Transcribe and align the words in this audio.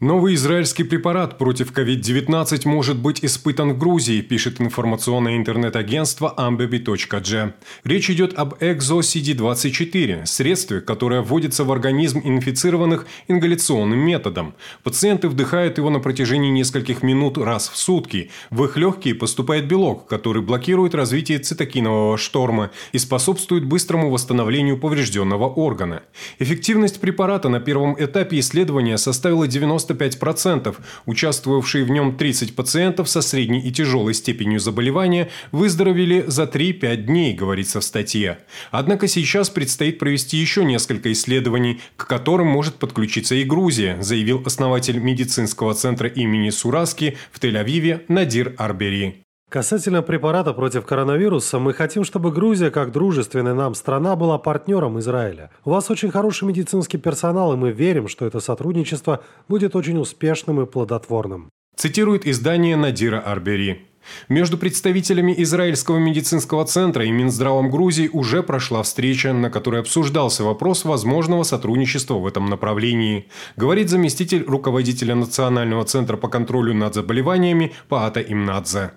Новый 0.00 0.34
израильский 0.34 0.84
препарат 0.84 1.38
против 1.38 1.72
COVID-19 1.72 2.68
может 2.68 2.98
быть 2.98 3.24
испытан 3.24 3.72
в 3.72 3.78
Грузии, 3.78 4.20
пишет 4.20 4.60
информационное 4.60 5.36
интернет-агентство 5.36 6.32
ambebi.g. 6.38 7.52
Речь 7.82 8.08
идет 8.08 8.32
об 8.38 8.54
ExoCD-24, 8.62 10.24
средстве, 10.24 10.80
которое 10.82 11.20
вводится 11.20 11.64
в 11.64 11.72
организм 11.72 12.20
инфицированных 12.22 13.08
ингаляционным 13.26 13.98
методом. 13.98 14.54
Пациенты 14.84 15.26
вдыхают 15.28 15.78
его 15.78 15.90
на 15.90 15.98
протяжении 15.98 16.50
нескольких 16.50 17.02
минут 17.02 17.36
раз 17.36 17.68
в 17.68 17.76
сутки. 17.76 18.30
В 18.50 18.66
их 18.66 18.76
легкие 18.76 19.16
поступает 19.16 19.66
белок, 19.66 20.06
который 20.06 20.42
блокирует 20.42 20.94
развитие 20.94 21.40
цитокинового 21.40 22.16
шторма 22.18 22.70
и 22.92 22.98
способствует 22.98 23.64
быстрому 23.64 24.10
восстановлению 24.10 24.78
поврежденного 24.78 25.48
органа. 25.48 26.04
Эффективность 26.38 27.00
препарата 27.00 27.48
на 27.48 27.58
первом 27.58 27.96
этапе 27.98 28.38
исследования 28.38 28.96
составила 28.96 29.48
90 29.48 29.87
95%. 29.88 30.76
Участвовавшие 31.06 31.84
в 31.84 31.90
нем 31.90 32.16
30 32.16 32.54
пациентов 32.54 33.08
со 33.08 33.20
средней 33.20 33.60
и 33.60 33.70
тяжелой 33.70 34.14
степенью 34.14 34.60
заболевания 34.60 35.30
выздоровели 35.52 36.24
за 36.26 36.44
3-5 36.44 36.96
дней, 36.96 37.34
говорится 37.34 37.80
в 37.80 37.84
статье. 37.84 38.38
Однако 38.70 39.08
сейчас 39.08 39.50
предстоит 39.50 39.98
провести 39.98 40.36
еще 40.36 40.64
несколько 40.64 41.12
исследований, 41.12 41.80
к 41.96 42.06
которым 42.06 42.46
может 42.48 42.76
подключиться 42.76 43.34
и 43.34 43.44
Грузия, 43.44 43.98
заявил 44.00 44.42
основатель 44.44 44.98
медицинского 44.98 45.74
центра 45.74 46.08
имени 46.08 46.50
Сураски 46.50 47.16
в 47.32 47.40
Тель-Авиве 47.40 48.04
Надир 48.08 48.54
Арбери. 48.58 49.27
Касательно 49.48 50.02
препарата 50.02 50.52
против 50.52 50.84
коронавируса, 50.84 51.58
мы 51.58 51.72
хотим, 51.72 52.04
чтобы 52.04 52.30
Грузия, 52.30 52.70
как 52.70 52.92
дружественная 52.92 53.54
нам 53.54 53.74
страна, 53.74 54.14
была 54.14 54.36
партнером 54.36 54.98
Израиля. 54.98 55.50
У 55.64 55.70
вас 55.70 55.90
очень 55.90 56.10
хороший 56.10 56.44
медицинский 56.44 56.98
персонал, 56.98 57.54
и 57.54 57.56
мы 57.56 57.72
верим, 57.72 58.08
что 58.08 58.26
это 58.26 58.40
сотрудничество 58.40 59.24
будет 59.48 59.74
очень 59.74 59.96
успешным 59.96 60.60
и 60.60 60.66
плодотворным. 60.66 61.48
Цитирует 61.76 62.26
издание 62.26 62.76
Надира 62.76 63.20
Арбери. 63.20 63.86
Между 64.28 64.58
представителями 64.58 65.34
Израильского 65.38 65.96
медицинского 65.96 66.66
центра 66.66 67.06
и 67.06 67.10
Минздравом 67.10 67.70
Грузии 67.70 68.10
уже 68.12 68.42
прошла 68.42 68.82
встреча, 68.82 69.32
на 69.32 69.48
которой 69.48 69.80
обсуждался 69.80 70.44
вопрос 70.44 70.84
возможного 70.84 71.42
сотрудничества 71.42 72.14
в 72.14 72.26
этом 72.26 72.50
направлении, 72.50 73.28
говорит 73.56 73.88
заместитель 73.88 74.44
руководителя 74.46 75.14
Национального 75.14 75.86
центра 75.86 76.18
по 76.18 76.28
контролю 76.28 76.74
над 76.74 76.94
заболеваниями 76.94 77.72
Паата 77.88 78.20
Имнадзе. 78.20 78.92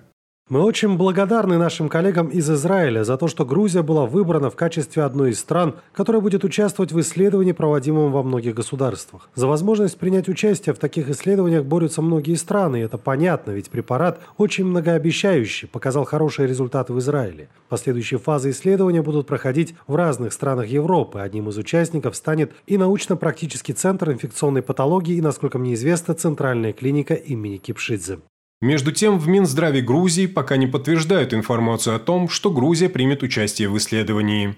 Мы 0.52 0.64
очень 0.64 0.98
благодарны 0.98 1.58
нашим 1.58 1.88
коллегам 1.88 2.28
из 2.28 2.52
Израиля 2.52 3.06
за 3.06 3.16
то, 3.16 3.30
что 3.30 3.46
Грузия 3.46 3.84
была 3.84 4.06
выбрана 4.06 4.50
в 4.50 4.58
качестве 4.58 5.04
одной 5.04 5.30
из 5.30 5.40
стран, 5.40 5.76
которая 5.94 6.22
будет 6.22 6.44
участвовать 6.44 6.92
в 6.92 7.00
исследовании, 7.00 7.54
проводимом 7.54 8.12
во 8.12 8.22
многих 8.22 8.54
государствах. 8.54 9.30
За 9.34 9.48
возможность 9.48 9.98
принять 9.98 10.28
участие 10.28 10.76
в 10.76 10.78
таких 10.78 11.10
исследованиях 11.10 11.64
борются 11.64 12.02
многие 12.02 12.36
страны, 12.36 12.82
и 12.82 12.84
это 12.84 12.98
понятно, 12.98 13.52
ведь 13.52 13.70
препарат 13.70 14.20
очень 14.36 14.66
многообещающий, 14.66 15.70
показал 15.70 16.04
хорошие 16.04 16.50
результаты 16.50 16.92
в 16.92 17.00
Израиле. 17.00 17.48
Последующие 17.70 18.20
фазы 18.20 18.50
исследования 18.50 19.02
будут 19.02 19.28
проходить 19.28 19.74
в 19.88 19.96
разных 19.96 20.34
странах 20.34 20.68
Европы. 20.68 21.20
Одним 21.20 21.48
из 21.48 21.58
участников 21.58 22.14
станет 22.18 22.52
и 22.68 22.78
научно-практический 22.78 23.72
центр 23.72 24.12
инфекционной 24.12 24.64
патологии 24.64 25.16
и, 25.16 25.22
насколько 25.22 25.58
мне 25.58 25.76
известно, 25.76 26.14
центральная 26.14 26.74
клиника 26.74 27.14
имени 27.14 27.56
Кипшидзе. 27.56 28.20
Между 28.62 28.92
тем, 28.92 29.18
в 29.18 29.28
Минздраве 29.28 29.82
Грузии 29.82 30.28
пока 30.28 30.56
не 30.56 30.68
подтверждают 30.68 31.34
информацию 31.34 31.96
о 31.96 32.00
том, 32.00 32.30
что 32.30 32.52
Грузия 32.52 32.90
примет 32.90 33.24
участие 33.24 33.70
в 33.70 33.78
исследовании. 33.78 34.56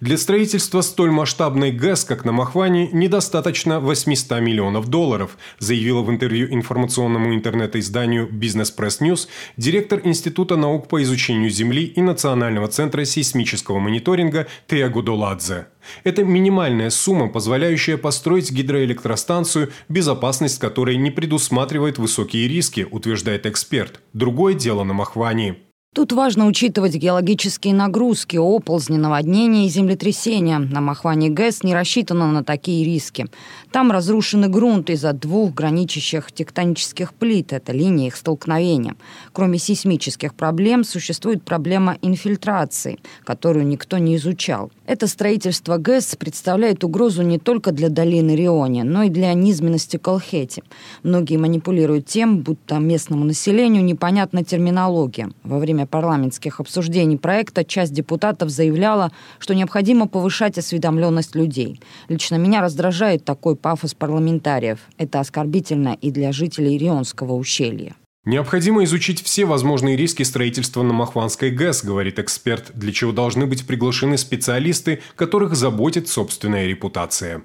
Для 0.00 0.18
строительства 0.18 0.80
столь 0.80 1.10
масштабной 1.10 1.70
ГЭС, 1.72 2.04
как 2.04 2.24
на 2.24 2.32
Махване, 2.32 2.88
недостаточно 2.92 3.80
800 3.80 4.40
миллионов 4.40 4.88
долларов, 4.88 5.36
заявила 5.58 6.02
в 6.02 6.10
интервью 6.10 6.52
информационному 6.52 7.34
интернет-изданию 7.34 8.28
Business 8.28 8.72
Press 8.76 9.00
News 9.00 9.28
директор 9.56 10.00
Института 10.04 10.56
наук 10.56 10.88
по 10.88 11.02
изучению 11.02 11.50
Земли 11.50 11.84
и 11.84 12.02
Национального 12.02 12.68
центра 12.68 13.04
сейсмического 13.04 13.78
мониторинга 13.78 14.46
Теа 14.66 14.88
Гудоладзе. 14.88 15.66
Это 16.02 16.24
минимальная 16.24 16.90
сумма, 16.90 17.28
позволяющая 17.28 17.96
построить 17.96 18.50
гидроэлектростанцию, 18.50 19.72
безопасность 19.88 20.58
которой 20.58 20.96
не 20.96 21.10
предусматривает 21.10 21.98
высокие 21.98 22.48
риски, 22.48 22.86
утверждает 22.90 23.46
эксперт. 23.46 24.00
Другое 24.12 24.54
дело 24.54 24.84
на 24.84 24.94
Махване. 24.94 25.58
Тут 25.94 26.10
важно 26.10 26.48
учитывать 26.48 26.96
геологические 26.96 27.72
нагрузки, 27.72 28.36
оползни, 28.36 28.96
наводнения 28.96 29.66
и 29.66 29.68
землетрясения. 29.68 30.58
На 30.58 30.80
Махване 30.80 31.30
ГЭС 31.30 31.62
не 31.62 31.72
рассчитано 31.72 32.32
на 32.32 32.42
такие 32.42 32.84
риски. 32.84 33.26
Там 33.70 33.92
разрушенный 33.92 34.48
грунт 34.48 34.90
из-за 34.90 35.12
двух 35.12 35.54
граничащих 35.54 36.32
тектонических 36.32 37.14
плит. 37.14 37.52
Это 37.52 37.70
линия 37.72 38.08
их 38.08 38.16
столкновения. 38.16 38.96
Кроме 39.32 39.58
сейсмических 39.58 40.34
проблем, 40.34 40.82
существует 40.82 41.44
проблема 41.44 41.96
инфильтрации, 42.02 42.98
которую 43.22 43.64
никто 43.64 43.98
не 43.98 44.16
изучал. 44.16 44.72
Это 44.86 45.06
строительство 45.06 45.78
ГЭС 45.78 46.16
представляет 46.16 46.82
угрозу 46.82 47.22
не 47.22 47.38
только 47.38 47.70
для 47.70 47.88
долины 47.88 48.34
Риони, 48.34 48.82
но 48.82 49.04
и 49.04 49.10
для 49.10 49.32
низменности 49.32 49.96
Колхети. 49.96 50.64
Многие 51.04 51.36
манипулируют 51.36 52.06
тем, 52.06 52.40
будто 52.40 52.80
местному 52.80 53.24
населению 53.24 53.84
непонятна 53.84 54.42
терминология. 54.42 55.30
Во 55.44 55.60
время 55.60 55.83
время 55.84 55.86
парламентских 55.86 56.60
обсуждений 56.60 57.16
проекта 57.16 57.64
часть 57.64 57.92
депутатов 57.92 58.50
заявляла, 58.50 59.10
что 59.38 59.54
необходимо 59.54 60.06
повышать 60.06 60.58
осведомленность 60.58 61.36
людей. 61.36 61.80
Лично 62.08 62.36
меня 62.36 62.60
раздражает 62.60 63.24
такой 63.24 63.56
пафос 63.56 63.94
парламентариев. 63.94 64.78
Это 64.98 65.20
оскорбительно 65.20 65.96
и 66.02 66.10
для 66.10 66.32
жителей 66.32 66.78
Рионского 66.78 67.34
ущелья. 67.34 67.94
Необходимо 68.26 68.82
изучить 68.84 69.22
все 69.22 69.44
возможные 69.44 69.96
риски 69.96 70.22
строительства 70.24 70.82
на 70.82 70.94
Махванской 70.94 71.50
ГЭС, 71.50 71.84
говорит 71.84 72.18
эксперт, 72.18 72.72
для 72.74 72.90
чего 72.90 73.12
должны 73.12 73.46
быть 73.46 73.66
приглашены 73.66 74.16
специалисты, 74.16 75.00
которых 75.16 75.54
заботит 75.54 76.08
собственная 76.08 76.66
репутация. 76.66 77.42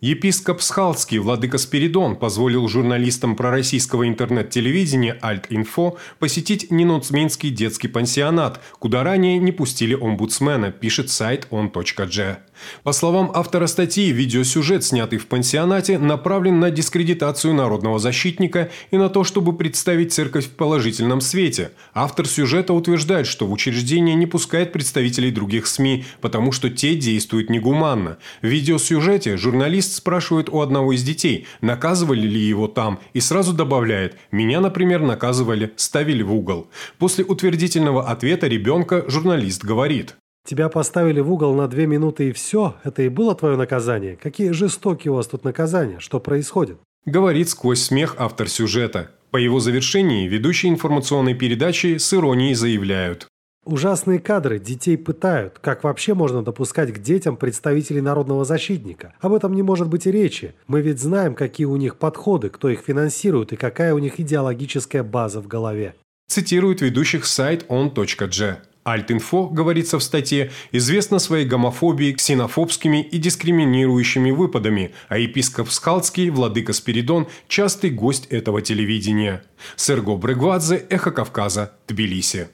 Епископ 0.00 0.60
Схалский, 0.62 1.18
владыка 1.18 1.58
Спиридон, 1.58 2.16
позволил 2.16 2.68
журналистам 2.68 3.36
пророссийского 3.36 4.08
интернет-телевидения 4.08 5.18
Альт-Инфо 5.22 5.98
посетить 6.18 6.70
Ненуцминский 6.70 7.50
детский 7.50 7.88
пансионат, 7.88 8.60
куда 8.78 9.02
ранее 9.02 9.38
не 9.38 9.52
пустили 9.52 9.94
омбудсмена, 9.94 10.70
пишет 10.72 11.10
сайт 11.10 11.48
on.g. 11.50 12.38
По 12.82 12.92
словам 12.92 13.30
автора 13.34 13.66
статьи, 13.66 14.10
видеосюжет, 14.10 14.84
снятый 14.84 15.18
в 15.18 15.26
пансионате, 15.26 15.98
направлен 15.98 16.60
на 16.60 16.70
дискредитацию 16.70 17.54
народного 17.54 17.98
защитника 17.98 18.70
и 18.90 18.96
на 18.96 19.08
то, 19.08 19.24
чтобы 19.24 19.56
представить 19.56 20.12
церковь 20.12 20.46
в 20.46 20.50
положительном 20.50 21.20
свете. 21.20 21.72
Автор 21.94 22.26
сюжета 22.26 22.72
утверждает, 22.72 23.26
что 23.26 23.46
в 23.46 23.52
учреждение 23.52 24.14
не 24.14 24.26
пускает 24.26 24.72
представителей 24.72 25.30
других 25.30 25.66
СМИ, 25.66 26.04
потому 26.20 26.52
что 26.52 26.70
те 26.70 26.94
действуют 26.94 27.50
негуманно. 27.50 28.18
В 28.42 28.46
видеосюжете 28.46 29.36
журналист 29.36 29.94
спрашивает 29.94 30.48
у 30.48 30.60
одного 30.60 30.92
из 30.92 31.02
детей, 31.02 31.46
наказывали 31.60 32.26
ли 32.26 32.40
его 32.40 32.68
там, 32.68 33.00
и 33.12 33.20
сразу 33.20 33.52
добавляет 33.52 34.16
«меня, 34.30 34.60
например, 34.60 35.00
наказывали, 35.00 35.72
ставили 35.76 36.22
в 36.22 36.32
угол». 36.32 36.68
После 36.98 37.24
утвердительного 37.24 38.08
ответа 38.08 38.46
ребенка 38.46 39.04
журналист 39.08 39.64
говорит 39.64 40.16
Тебя 40.48 40.70
поставили 40.70 41.20
в 41.20 41.30
угол 41.30 41.54
на 41.54 41.68
две 41.68 41.86
минуты 41.86 42.30
и 42.30 42.32
все? 42.32 42.74
Это 42.82 43.02
и 43.02 43.10
было 43.10 43.34
твое 43.34 43.58
наказание? 43.58 44.16
Какие 44.16 44.52
жестокие 44.52 45.12
у 45.12 45.16
вас 45.16 45.26
тут 45.26 45.44
наказания? 45.44 45.98
Что 45.98 46.20
происходит?» 46.20 46.78
Говорит 47.04 47.50
сквозь 47.50 47.82
смех 47.82 48.14
автор 48.16 48.48
сюжета. 48.48 49.10
По 49.30 49.36
его 49.36 49.60
завершении 49.60 50.26
ведущие 50.26 50.72
информационной 50.72 51.34
передачи 51.34 51.98
с 51.98 52.14
иронией 52.14 52.54
заявляют. 52.54 53.26
Ужасные 53.66 54.20
кадры, 54.20 54.58
детей 54.58 54.96
пытают. 54.96 55.58
Как 55.58 55.84
вообще 55.84 56.14
можно 56.14 56.42
допускать 56.42 56.94
к 56.94 56.98
детям 56.98 57.36
представителей 57.36 58.00
народного 58.00 58.46
защитника? 58.46 59.12
Об 59.20 59.34
этом 59.34 59.52
не 59.52 59.60
может 59.60 59.88
быть 59.88 60.06
и 60.06 60.10
речи. 60.10 60.54
Мы 60.66 60.80
ведь 60.80 60.98
знаем, 60.98 61.34
какие 61.34 61.66
у 61.66 61.76
них 61.76 61.96
подходы, 61.96 62.48
кто 62.48 62.70
их 62.70 62.80
финансирует 62.80 63.52
и 63.52 63.56
какая 63.56 63.92
у 63.92 63.98
них 63.98 64.18
идеологическая 64.18 65.02
база 65.02 65.42
в 65.42 65.46
голове. 65.46 65.94
Цитирует 66.26 66.80
ведущих 66.80 67.26
сайт 67.26 67.66
on.g. 67.68 68.62
Альтинфо, 68.92 69.46
говорится 69.48 69.98
в 69.98 70.02
статье, 70.02 70.50
известна 70.72 71.18
своей 71.18 71.46
гомофобией, 71.46 72.14
ксенофобскими 72.14 73.02
и 73.02 73.18
дискриминирующими 73.18 74.30
выпадами, 74.30 74.92
а 75.08 75.18
епископ 75.18 75.70
Схалцкий, 75.70 76.30
владыка 76.30 76.72
Спиридон, 76.72 77.28
частый 77.48 77.90
гость 77.90 78.26
этого 78.26 78.62
телевидения. 78.62 79.42
Серго 79.76 80.16
Брегвадзе, 80.16 80.86
Эхо 80.90 81.10
Кавказа, 81.10 81.72
Тбилиси. 81.86 82.48